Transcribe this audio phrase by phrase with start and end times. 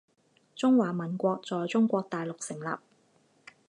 [0.55, 2.75] 中华民国在中国大陆成立